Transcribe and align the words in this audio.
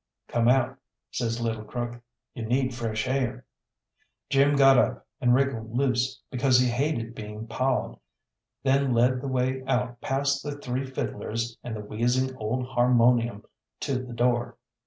"Come 0.29 0.47
out," 0.47 0.79
says 1.11 1.39
little 1.41 1.63
Crook, 1.63 2.01
"you 2.33 2.43
need 2.43 2.73
fresh 2.73 3.07
air." 3.07 3.45
Jim 4.31 4.55
got 4.55 4.75
up, 4.75 5.05
and 5.19 5.35
wriggled 5.35 5.75
loose, 5.75 6.19
because 6.31 6.59
he 6.59 6.69
hated 6.69 7.13
being 7.13 7.45
pawed, 7.45 7.99
then 8.63 8.95
led 8.95 9.21
the 9.21 9.27
way 9.27 9.63
out 9.67 10.01
past 10.01 10.41
the 10.41 10.57
three 10.57 10.87
fiddlers 10.87 11.55
and 11.63 11.75
the 11.75 11.81
wheezing 11.81 12.35
old 12.37 12.65
harmonium 12.65 13.43
to 13.81 14.03
the 14.03 14.11
door. 14.13 14.57